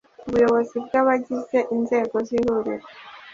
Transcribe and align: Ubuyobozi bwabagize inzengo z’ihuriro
Ubuyobozi 0.27 0.75
bwabagize 0.85 1.57
inzengo 1.75 2.17
z’ihuriro 2.27 2.85